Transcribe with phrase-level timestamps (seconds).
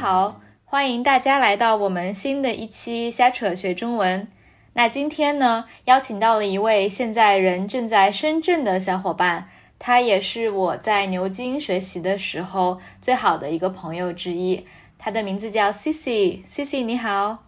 [0.00, 4.26] 好，欢迎大家来到我们新的一期瞎扯学中文。
[4.72, 14.66] 那今天呢，邀请到了一位现在人正在深圳的小伙伴，他也是我在牛津学习的时候最好的一个朋友之一。
[14.98, 17.44] 他的名字叫 Cici，Cici 你好。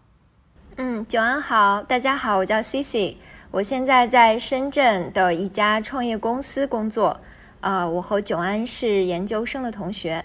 [0.77, 3.16] 嗯，久安好，大家好，我叫 Cici，
[3.50, 7.19] 我现在在深圳的一家创业公司工作。
[7.62, 10.23] 呃，我和久安是研究生的同学。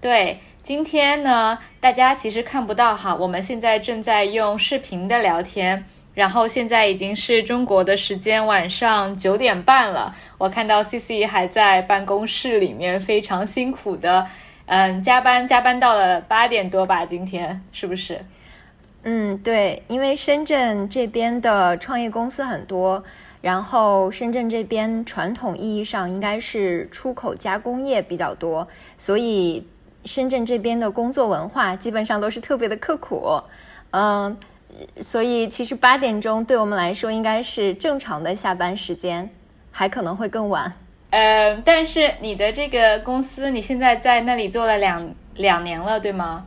[0.00, 5.84] 对，今天呢，大家其实看不到哈，我们现在正在用视频的聊天，
[6.14, 10.14] 然后现在已经是中国的时间晚上九点半了。
[10.38, 14.24] 我看到 C C 还在办公室里面非常辛苦的，
[14.66, 18.24] 嗯，加班加班到了八点多吧，今天是不是？
[19.02, 23.02] 嗯，对，因为深圳这边的创业公司很多，
[23.40, 29.66] 然后深圳这边传统意义上应该是出口加工业比较多，所以。
[30.04, 33.42] 深圳这边的工作文化基本上都是特别的刻苦，
[33.90, 34.36] 嗯，
[35.00, 39.28] 所以其实八点钟对我们来说应该是正常的下班时间，
[39.70, 40.72] 还可能会更晚。
[41.10, 46.46] 呃，但是你的这个公司你现在在那里做了两两年了，对吗？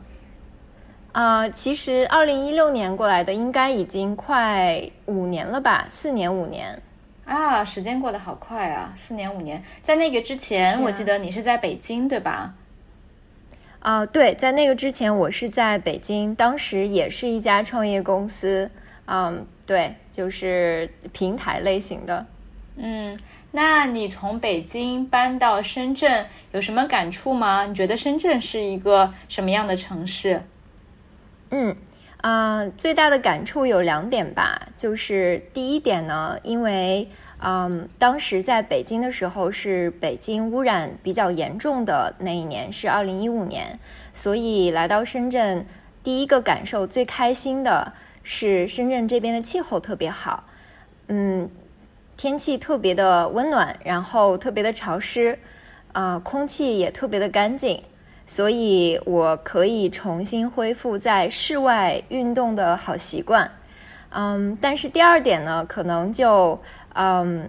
[1.12, 6.80] 啊，其实二零一六年过来的，应该已经快五年了吧，四年五年。
[7.24, 9.62] 啊，时间过得好快啊，四年五年。
[9.82, 12.54] 在那个之前，我记得你是在北京，对吧？
[13.82, 18.70] 啊，对，在那个之前，我是在北京，当时也是一家创业公司，
[19.06, 22.24] 嗯，对，就是平台类型的。
[22.76, 23.18] 嗯，
[23.50, 27.66] 那你从北京搬到深圳有什么感触吗？
[27.66, 30.42] 你觉得深圳是一个什么样的城市？
[31.50, 31.76] 嗯，
[32.18, 37.08] 啊，最大的感触有两点吧，就是第一点呢，因为。
[37.44, 43.80] 嗯，当时在北京的时候是北京污染比较严重的那一年，是二零一五年，
[44.12, 45.66] 所以来到深圳，
[46.04, 47.92] 第一个感受最开心的
[48.22, 50.44] 是深圳这边的气候特别好，
[51.08, 51.50] 嗯，
[52.16, 55.36] 天气特别的温暖，然后特别的潮湿，
[55.92, 57.82] 啊，空气也特别的干净，
[58.24, 63.50] 所以我可以重新恢复在室外运动的好习惯。
[64.10, 66.62] 嗯，但是第二点呢，可能就。
[66.94, 67.48] 嗯，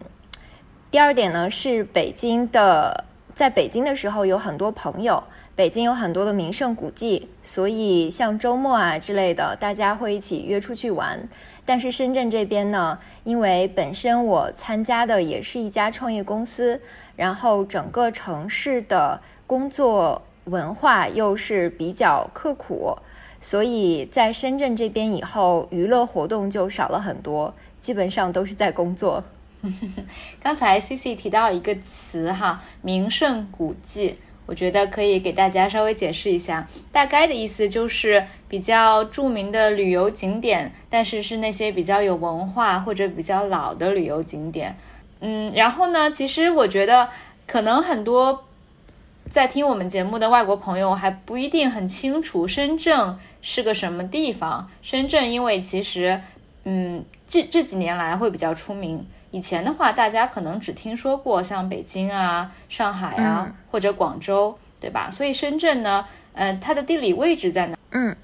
[0.89, 5.23] 第二点呢是北京的，在北京的时候有很多朋友，
[5.55, 11.27] 北京有很多的名胜古迹，所以像周末啊之类的，大家会一起约出去玩。
[11.65, 16.81] 但是深圳这边呢，因为本身我参加的也是一家创业公司，
[17.15, 22.97] 然后整个城市的工作文化又是比较刻苦，
[23.39, 27.53] 所以在深圳这边以后，娱乐活动就少了很多。
[27.83, 29.21] 基本上都是在工作。
[30.41, 44.77] 刚才 C C 提到一个词哈，名胜古迹，我觉得可以给大家稍微解释一下，大概的意思就是比较著名的旅游景点，但是是那些比较有文化或者比较老的旅游景点。
[45.19, 47.09] 嗯，然后呢，其实我觉得
[47.45, 48.45] 可能很多
[49.29, 54.69] 在听我们节目的外国朋友还不一定很清楚深圳是个什么地方。
[54.81, 56.21] 深圳因为其实。
[56.65, 59.05] 嗯，这这几年来会比较出名。
[59.31, 65.09] 以前的话，大家可能只听说过像北京啊、上海啊或者广州，对吧？
[65.11, 67.75] 所以深圳呢，呃，它的地理位置在哪？
[67.91, 68.15] 嗯，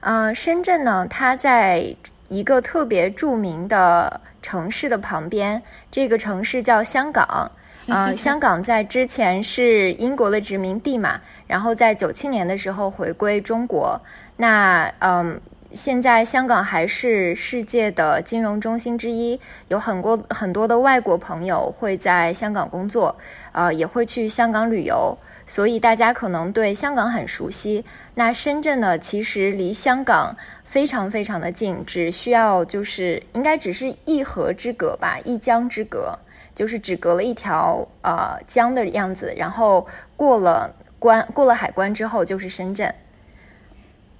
[0.00, 1.96] 呃，深圳呢，它在
[2.28, 7.50] 一个特别著名的城市的旁边，这个城市叫香港。
[7.88, 13.98] 啊， 香港在之前是英国的殖民地嘛，然后在九七年的时候回归中国。
[14.36, 15.40] 那嗯。
[15.72, 19.38] 现在香港还是世界的金融中心之一，
[19.68, 23.16] 有很多很多的外国朋友会在香港工作，
[23.52, 25.16] 呃，也会去香港旅游，
[25.46, 27.84] 所以大家可能对香港很熟悉。
[28.14, 36.18] 那深圳呢，其实离香港非常非常的近，只需要就是应该只是一河之隔吧，一江之隔，
[36.52, 39.86] 就是只隔了一条呃江的样子，然后
[40.16, 42.92] 过了关过了海关之后就是深圳。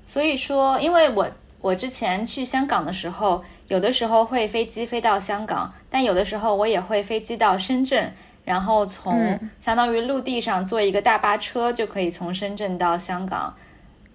[0.07, 1.31] 所以说，因为我
[1.61, 8.13] 我之前去香港的时候，有的时候会飞机飞到香港，但有的时候我也会飞机到深圳，
[8.45, 13.55] 然后从相当于陆地上坐一个大巴车就可以从深圳到香港。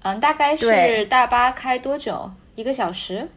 [0.01, 2.31] 嗯，大概是大巴开多久？
[2.55, 3.27] 一个小时？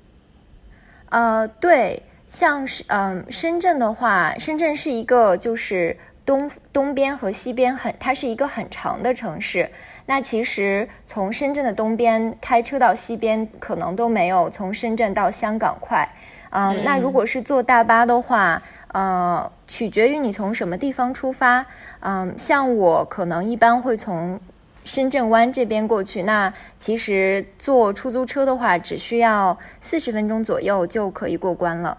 [1.10, 9.70] 呃，对，像是嗯，深圳的话，深圳是一个就是东东边和西边很，它是一个很长的城市。
[10.08, 16.08] 那其实从深圳的东边开车到西边，可能都没有从深圳到香港快。
[16.48, 18.62] 嗯，那如果是坐大巴的话，
[18.94, 21.66] 呃，取决于你从什么地方出发。
[22.00, 24.40] 嗯，像我可能一般会从
[24.82, 31.98] 深圳湾这边过去，那其实坐出租车的话，只需要四十分钟左右就可以过关了。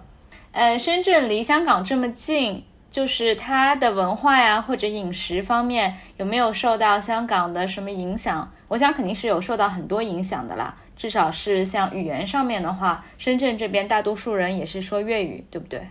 [0.51, 8.51] 呃，深圳离香港这么近，就是它的文化呀或者饮食方面有没有受到香港的什么影响？
[8.68, 10.75] 我想肯定是有受到很多影响的啦。
[10.95, 15.88] 至少是像语言上面的话，深圳这边大多数人也是说粤语，对不对？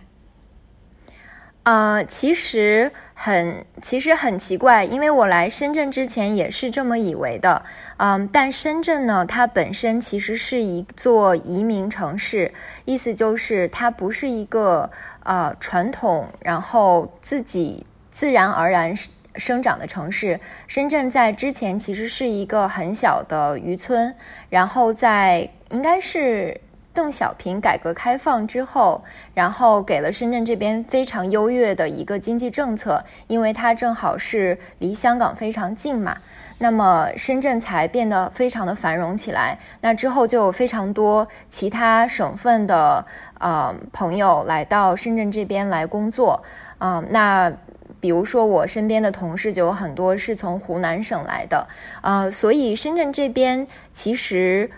[1.63, 7.63] 呃，其实很，其实很奇怪，因为我来深圳之前也是这么以为的。
[7.97, 12.53] 嗯，但深圳呢，它本身其实是一座移民城市，
[12.85, 14.89] 意思就是它不是一个
[15.23, 18.93] 呃传统，然后自己自然而然
[19.35, 20.39] 生长的城市。
[20.67, 24.15] 深圳在之前其实是一个很小的渔村，
[24.49, 26.59] 然后在应该是。
[26.91, 29.01] 邓小平改革开放之后，
[29.33, 36.17] 然后给了深圳这边非常优越的一个经济政策，因为它正好是离香港非常近嘛，
[36.57, 39.57] 那么深圳才变得非常的繁荣起来。
[39.79, 43.05] 那之后就有非常多其他省份的
[43.39, 46.43] 呃朋友来到深圳这边来工作，
[46.77, 47.51] 嗯，那
[47.99, 51.67] 比如说我身边的同事就有很多是从湖南省来的，
[52.01, 54.69] 呃，所以深圳这边其实。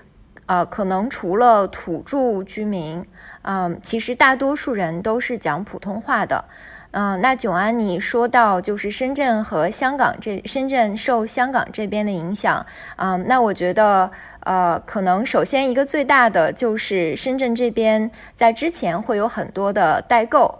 [0.47, 3.05] 呃，可能除了土著居民，
[3.43, 6.43] 嗯，其实大多数人都是讲普通话的。
[6.91, 12.65] 嗯，那囧安，你说到就是深圳和香港这，深圳受香港这边的影响，
[12.97, 14.11] 嗯，那我觉得，
[14.41, 20.59] 呃，可能首先一个最大的就是深圳这边在之前会有很多的代购，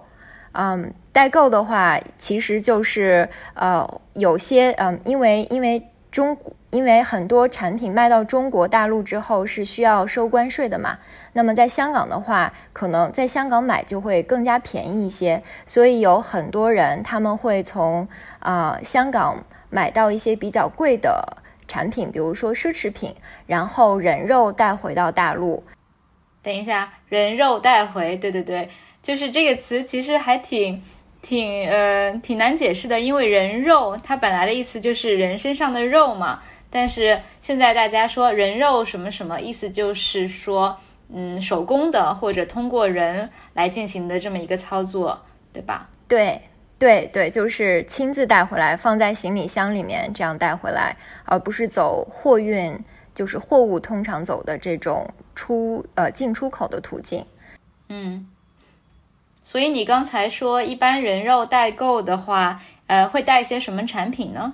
[0.54, 6.38] 嗯，代购的话，其实就是呃，有些嗯，因为因为中。
[6.72, 10.98] 因为很多产品卖到中国大陆之后是需要收关税的嘛，
[11.34, 18.08] 那么在香港的话，可能在香港买就会更加便宜一些，所以有很多人他们会从
[18.40, 21.41] 啊香港买到一些比较贵的
[21.72, 23.16] 产品，比如说奢侈品，
[23.48, 25.64] 然后人肉带回到大陆。
[26.44, 28.70] 等一下，人肉带回，对对对，
[29.02, 30.84] 就是这个词其实还挺
[31.22, 36.42] 挺呃挺难解释的，因为人肉它本来的意思就是人身上的肉嘛。
[36.70, 40.78] 但是现在大家说人肉什么什么意思，就是说，
[41.14, 45.22] 嗯，手工的或者通过人来进行的这么一个操作，
[45.54, 45.88] 对吧？
[46.10, 46.42] 对，
[46.82, 52.76] 对，对，就是亲自带回来，放在行李箱里面这样带回来，而不是走货运，
[53.14, 57.24] 就是货物通常走的这种出呃进出口的途径。
[57.90, 58.28] 嗯，
[59.44, 64.54] 所以你刚才说一般人肉代购的话，呃，会带一些什么产品呢？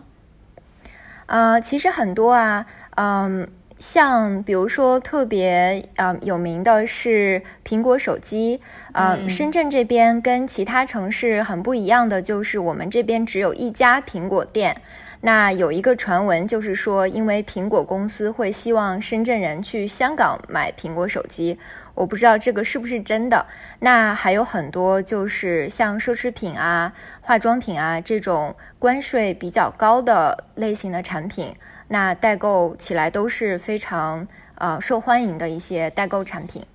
[1.27, 2.65] 呃，其实很多啊，
[2.97, 8.59] 嗯，像比如说特别呃有名的是苹果手机，
[8.93, 14.81] 呃，深圳这边跟其他城市很不一样的就是我们这边只有一家苹果店。
[15.21, 21.57] 那有一个传闻，就是说，因为苹果公司会希望深圳人去香港买苹果手机，
[21.95, 23.43] 我不知道这个是不是真的。
[23.79, 31.55] 那还有很多，就是像奢侈品啊、化妆品啊这种关税比较高的类型的产品，
[31.89, 36.65] 那代购起来都是非常呃受欢迎的一些代购产品。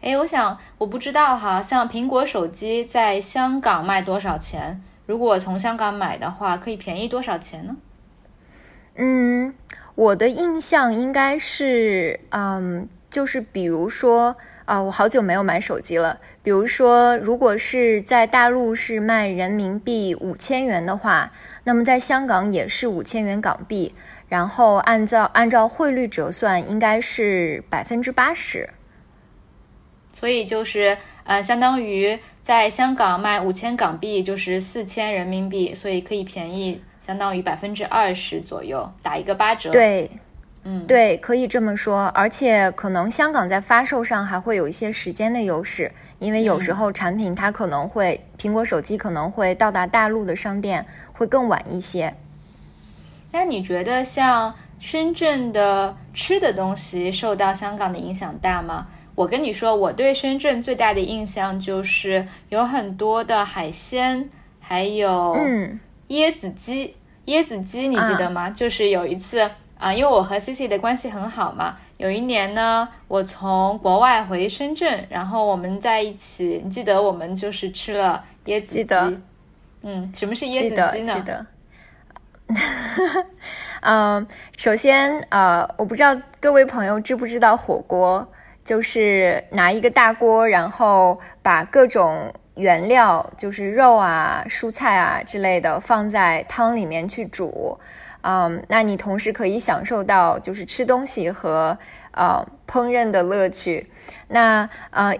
[0.00, 4.80] 哎，我想我不知道哈，像苹果手机在香港卖多少钱？
[5.06, 7.76] 如果从香港买的话，可以便宜多少钱呢？
[8.96, 9.54] 嗯，
[9.94, 16.18] 我的印象应该是，嗯，就是比如说，啊，我好久没有买手机了。
[16.42, 21.32] 比如说，如果是在大陆是卖人民币五千元的话，
[21.64, 23.94] 那么在香港也是五千元港币，
[24.28, 28.70] 然后按照按照汇率折算，应该是百分之八十。
[30.12, 39.70] 所以就是，呃，相当于在香港卖五千港币就是四千人民币，所以可以便宜相当于百分之二十左右，打一个八折。
[39.70, 40.10] 对，
[40.64, 42.06] 嗯，对，可以这么说。
[42.14, 52.14] 而且可能香港在发售上还会有一些时间的优势，因为有时候产品它可能会苹果手机可能会到达大陆的商店会更晚一些。
[53.32, 58.86] 那你觉得像深圳的吃的东西受到香港的影响大吗？
[59.14, 64.28] 我跟你说，我对深圳最大的印象就是有很多的海鲜，
[64.60, 65.34] 还有
[66.08, 66.94] 椰子鸡。
[67.26, 68.50] 椰子鸡你记得吗？
[68.50, 78.94] 就是有一次啊，因为我和 C C 的关系很好嘛，有一年呢，我从国外回深圳，然后我们在一起，你记得我们就是吃了椰子鸡。
[79.82, 81.14] 嗯，什么是椰子鸡呢？
[81.14, 81.46] 记得。
[83.82, 84.26] 嗯，
[84.56, 88.26] 首先呃，我不知道各位朋友知不知道火锅。
[88.64, 97.78] 就是拿一个大锅，然后把各种原料，就是肉啊、蔬菜啊之类的放在汤里面去煮，
[98.22, 101.78] 嗯，那你同时可以享受到就是吃东西和
[102.10, 103.88] 呃烹饪的乐趣。
[104.26, 105.16] 那呃，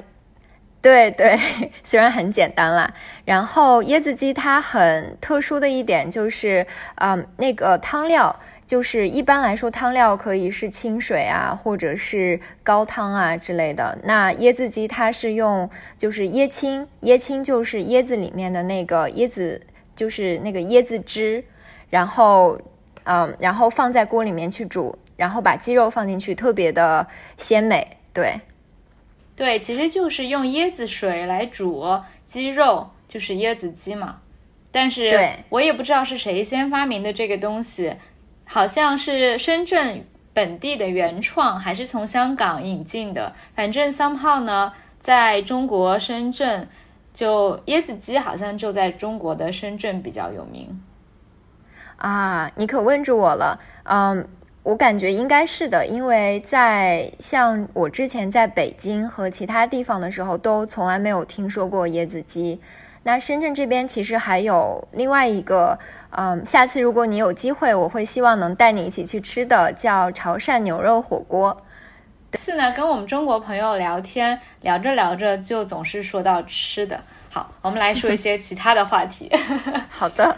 [0.81, 1.39] 对对，
[1.83, 2.93] 虽然很简单啦。
[3.25, 6.67] 然后椰子鸡它很特殊的一点就是，
[6.97, 8.35] 嗯，那个汤料。
[8.67, 13.97] 就是一般来说，汤料可以是清水啊，或者是高汤啊之类的。
[14.03, 19.63] 那椰子鸡它是用就是椰青，椰青就是椰子里面的那个椰子，
[19.95, 21.45] 就是那个椰子汁，
[21.91, 22.61] 然后
[23.05, 27.07] 嗯，然后放在锅里面去煮，然后把鸡肉放进去，特别的
[27.37, 27.87] 鲜美。
[28.13, 28.35] 对，
[29.37, 34.21] 对，其实就是用椰子水来煮鸡肉，就是椰子鸡嘛。
[34.73, 35.11] 但是
[35.51, 37.95] 我也不知道是谁先发明的这个东西。
[38.49, 43.35] 好像是深圳本地的原创，还是从香港引进的？
[43.57, 46.69] 反正 somehow 呢，在中国深圳，
[47.13, 50.81] 就椰子鸡好像就在中国的深圳比较有名。
[51.97, 53.59] 啊，你可问住我了。
[53.83, 54.29] 嗯，
[54.67, 62.61] 我感觉应该是的，因为在像我之前在北京和其他地方的时候，都从来没有听说过椰子鸡。
[63.05, 65.79] 那深圳这边其实还有另外一个，
[66.11, 71.63] 嗯，下次如果你有机会，我会希望能带你一起去吃的，叫潮汕牛肉火锅。
[72.33, 77.01] 次呢，跟我们中国朋友聊天，聊着聊着就总是说到吃的。
[77.31, 79.31] 好，我们来说一些其他的话题。
[79.89, 80.37] 好的，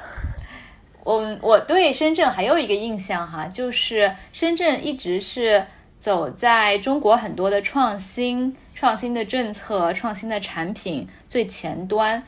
[1.09, 5.65] 我我对深圳还有一个印象哈，就是深圳一直是
[5.99, 12.23] 走在中国很多的创新、创新的政策、创新的产品最前端。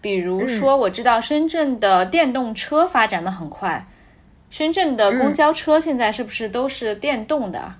[0.00, 3.86] 比如说，我知道深圳的电动车发展的很快，
[4.48, 7.74] 深圳的公交车现在是不是都是电动的？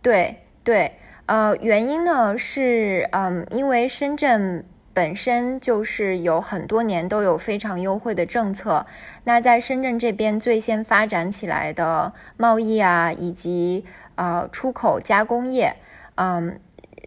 [0.00, 0.92] 对对，
[1.26, 4.64] 呃，原因呢是，嗯，因为深圳
[4.96, 8.86] 本身就是有很多年都有非常优惠的政策，
[9.24, 13.84] 那在深圳这边最先发展起来的贸易啊，以及
[14.14, 15.76] 呃出口加工业，
[16.14, 16.58] 嗯，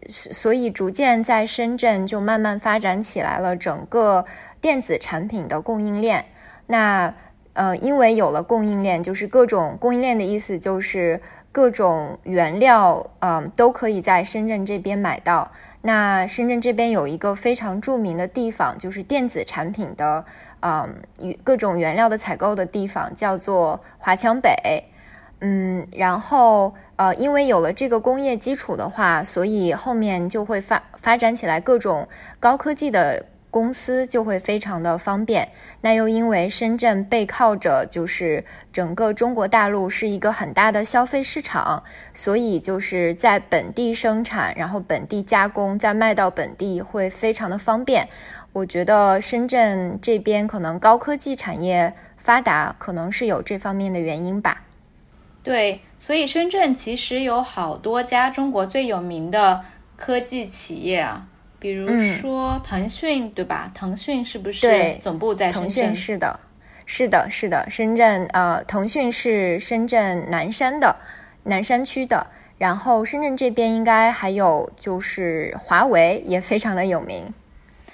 [0.06, 4.24] 所以逐渐在深圳就慢慢发展起来了整个。
[4.60, 6.26] 电子产品的供应链，
[6.66, 7.14] 那
[7.54, 11.18] 呃，因为有了供应链，就是各种供应链的意思，就是
[11.52, 15.50] 各种原料，嗯，都可以在深圳这边买到。
[15.82, 20.24] 那深圳这边有一个非常著名的地方，就是电子产品的，
[20.60, 24.84] 嗯，与各种原料的采购的地方，叫做华强北。
[25.40, 32.06] 嗯，然后呃，因为有了这个工业基础的话，所以后面就会发发展起来各种
[32.38, 33.26] 高科技的。
[33.50, 35.48] 公司就会非常的方便，
[35.80, 41.82] 那又因为深圳背靠着就是整个中国大陆是一个很大的消费市场，
[42.14, 48.08] 所以就是在本地生产，然后本地加工，再卖到本地会非常的方便。
[48.52, 54.62] 我觉得深圳这边可能高科技产业发达，可能是有这方面的原因吧。
[55.42, 59.62] 对，所以深圳其实有好多家中国最有名的
[59.96, 61.26] 科技企业啊。
[61.60, 61.86] 比如
[62.16, 63.70] 说腾讯，对吧？
[63.74, 65.94] 腾讯是不是总部在腾讯？
[65.94, 66.40] 是的，
[66.86, 68.26] 是的，是的，深圳。
[68.32, 70.96] 呃，腾讯是深圳南山的
[71.44, 72.26] 南山区的。
[72.58, 77.32] 然后深圳这边应该还有就是华为也非常的有名。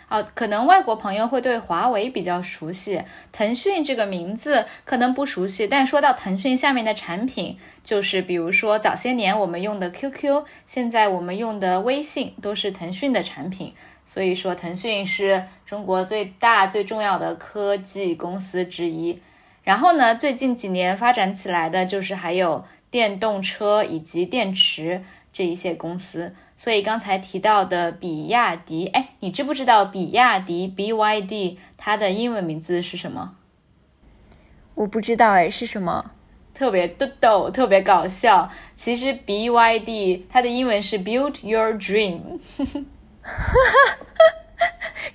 [0.09, 5.67] 哦，可能外国朋友会对华为比较熟悉，腾讯这个名字可能不熟悉。
[5.67, 13.75] 但说到腾讯下面的产品，就是比如说早些年我们用的 QQ，现在我们用的微信都是腾讯的产品。
[14.05, 19.21] 所以说，腾讯是中国最大最重要的科技公司之一。
[19.65, 26.37] 然后呢，最近几年发展起来的就是还有电动车以及电池这一些公司。
[26.57, 33.37] 所以刚才提到的比亚迪，哎，你知不知道比亚迪 BYD 它的英文名字是什么？
[34.75, 36.11] 我不知道，哎，是什么？
[36.55, 38.51] 特别逗逗，特别搞笑。
[38.75, 42.39] 其实 BYD 它的英文是 Build Your Dream。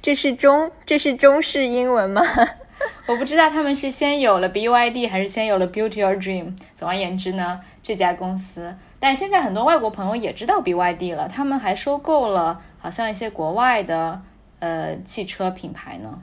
[0.01, 2.22] 这是中这是中式英文吗？
[3.08, 6.55] 我不知道他们是先有了 BYD 还是先有了 Build Your Dream。
[6.75, 8.75] 总而言之呢，这家公司。
[9.00, 14.22] 但现在很多外国朋友也知道 BYD 了，他们还收购了好像一些国外的
[14.60, 16.22] 呃汽车品牌呢。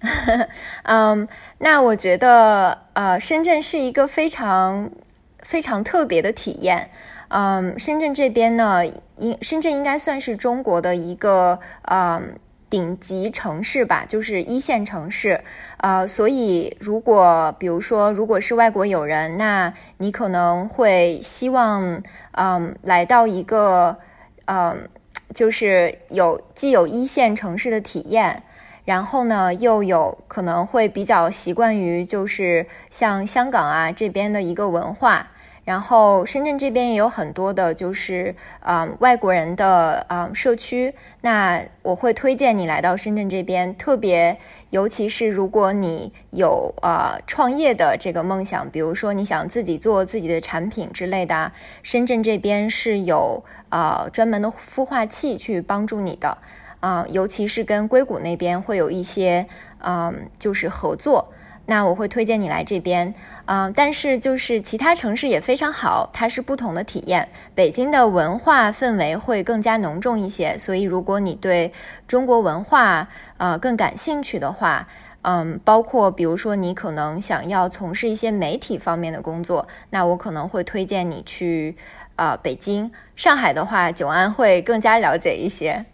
[0.84, 1.26] 嗯，
[1.58, 4.90] 那我觉得呃，深圳是一个非常
[5.38, 6.90] 非常特别的体验。
[7.28, 8.84] 嗯，深圳这边呢，
[9.16, 12.38] 应深圳应该算是中国的一个嗯
[12.74, 15.44] 顶级城市吧，就是一线城市。
[15.76, 22.02] 呃，所以如果比如说如果是外国友人，那你可能会希望，
[22.32, 23.96] 嗯，来到一个，
[24.46, 24.88] 嗯，
[25.32, 28.42] 就是有既有一线城市的体验。
[28.84, 35.28] 然后呢，又有可能会比较习惯于就是像香港啊这边的一个文化，
[35.64, 44.38] 然后深圳这边也有很多的就是呃外国人的呃社区，那我会推荐你来到深圳这边，特别
[44.70, 51.50] 尤其是如果你有呃创业的这个梦想，比如说你想自己做自己的产品之类的，
[51.82, 56.36] 深圳这边是有呃专门的孵化器去帮助你的。
[56.80, 59.46] 啊，尤其是跟硅谷那边会有一些，
[59.78, 61.32] 嗯，就是合作。
[61.66, 63.14] 那我会推荐你来这边，
[63.46, 67.28] 嗯，但是就是其他城市也非常好，它是不同的体验。
[67.54, 71.72] 北京的文化氛围会更加浓重一些，所以如果你对
[72.06, 74.86] 中国文化呃更感兴趣的话，
[75.22, 81.74] 嗯，包括比如说你可能想要从事一些媒体方面的工作，那我可能会推荐你去
[82.16, 82.92] 呃北京。
[83.16, 85.86] 上海的话，九安会更加了解一些。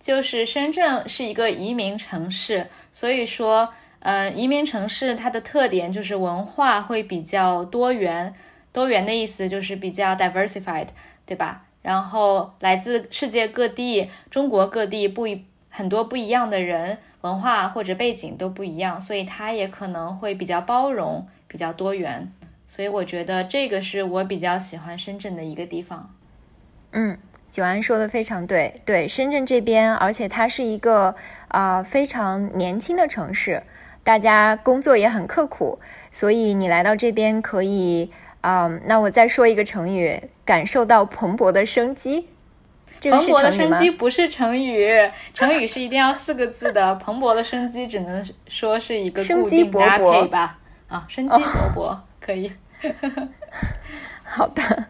[0.00, 3.68] 就是深圳是一个移民城市，所以说，
[4.00, 8.34] 呃，移民城市它的特点就是文化会比较多元。
[8.72, 10.88] 多元的意思就是比较 diversified，
[11.26, 11.64] 对吧？
[11.82, 22.30] 然后来自世界各地、中国各地不一很多不一样的人，文化或者背景都不一样，所以它也可能会比较包容、比较多元。
[22.68, 26.14] 所以我觉得这个是我比较喜欢深圳的一个地方。
[26.92, 27.18] 嗯。
[27.50, 31.16] 九安说的非常对，对深圳这边，而且它是一个
[31.48, 33.62] 啊非常年轻的城市，
[34.08, 35.78] 大家工作也很刻苦，
[36.10, 38.10] 所以你来到这边可以
[38.40, 42.26] 嗯，那我再说一个成语，感受到蓬勃的生机。
[43.02, 44.88] 蓬勃的生机不是成语，
[45.34, 50.56] 成语是一定要四个字的， 蓬勃的生机只能说是一个生机勃勃吧。
[50.88, 52.50] 啊，生机勃勃可以。
[54.24, 54.86] 好的，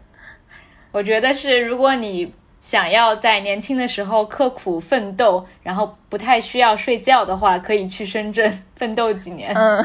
[0.93, 2.33] 我觉得是如果你。
[2.59, 9.53] 想要在年轻的时候刻苦奋斗，然后不太需要睡觉的话，可以去深圳奋斗几年。
[9.55, 9.83] 嗯，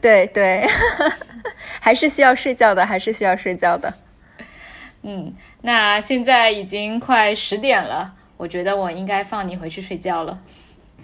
[0.00, 0.66] 对 对，
[1.80, 3.94] 还是需要睡觉的，还是需要睡觉的。
[5.02, 10.38] 嗯，那现在已经快十点了，我觉得我应该放你回去睡觉了。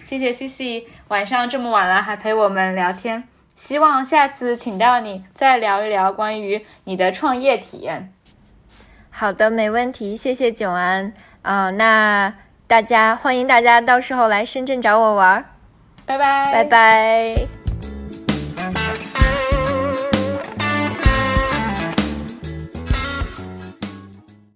[0.03, 3.23] 谢谢 C C，晚上这么晚了还陪我们聊天，
[3.55, 8.13] 希望下次请到你再聊一聊关于你的创业体验。
[9.19, 11.71] 好的，没问题，谢谢九安啊。
[11.71, 12.31] 那
[12.67, 15.43] 大家欢迎大家到时候来深圳找我玩，
[16.05, 17.66] 拜拜，拜拜。